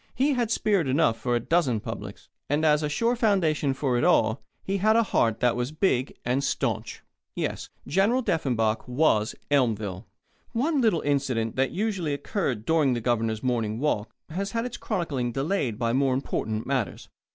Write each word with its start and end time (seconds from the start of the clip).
He 0.15 0.33
had 0.33 0.49
spirit 0.49 0.87
enough 0.87 1.15
for 1.19 1.35
a 1.35 1.39
dozen 1.39 1.79
publics. 1.79 2.27
And 2.49 2.65
as 2.65 2.81
a 2.81 2.89
sure 2.89 3.15
foundation 3.15 3.71
for 3.75 3.99
it 3.99 4.03
all, 4.03 4.41
he 4.63 4.77
had 4.77 4.95
a 4.95 5.03
heart 5.03 5.41
that 5.41 5.55
was 5.55 5.71
big 5.71 6.15
and 6.25 6.43
stanch. 6.43 7.03
Yes; 7.35 7.69
General 7.85 8.23
Deffenbaugh 8.23 8.77
was 8.87 9.35
Elmville. 9.51 10.07
One 10.53 10.81
little 10.81 11.01
incident 11.01 11.55
that 11.55 11.69
usually 11.69 12.15
occurred 12.15 12.65
during 12.65 12.95
the 12.95 12.99
Governor's 12.99 13.43
morning 13.43 13.77
walk 13.77 14.09
has 14.31 14.53
had 14.53 14.65
its 14.65 14.77
chronicling 14.77 15.31
delayed 15.33 15.77
by 15.77 15.93
more 15.93 16.15
important 16.15 16.65
matters. 16.65 17.07